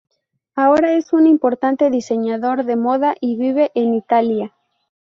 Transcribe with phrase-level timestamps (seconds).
[0.55, 4.51] Ahora es un importante diseñador de moda y vive en Italia.